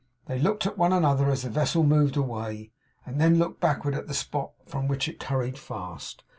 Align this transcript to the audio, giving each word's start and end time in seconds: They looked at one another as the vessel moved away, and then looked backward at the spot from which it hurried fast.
They 0.25 0.39
looked 0.39 0.65
at 0.65 0.79
one 0.79 0.93
another 0.93 1.29
as 1.29 1.43
the 1.43 1.51
vessel 1.51 1.83
moved 1.83 2.17
away, 2.17 2.71
and 3.05 3.21
then 3.21 3.37
looked 3.37 3.59
backward 3.61 3.93
at 3.93 4.07
the 4.07 4.15
spot 4.15 4.53
from 4.65 4.87
which 4.87 5.07
it 5.07 5.21
hurried 5.21 5.59
fast. 5.59 6.23